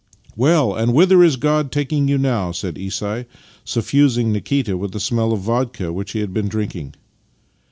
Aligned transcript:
"Well, 0.35 0.73
and 0.75 0.95
whither 0.95 1.21
is 1.23 1.35
God 1.35 1.71
taking 1.71 2.07
you 2.07 2.17
now?" 2.17 2.51
said 2.53 2.73
Isai, 2.73 3.27
suffusing 3.63 4.31
Nikita 4.31 4.75
with 4.75 4.93
the 4.93 4.99
smell 4.99 5.31
of 5.31 5.41
the 5.41 5.45
vodka 5.45 5.93
which 5.93 6.13
he 6.13 6.21
had 6.21 6.33
been 6.33 6.47
drinking. 6.47 6.95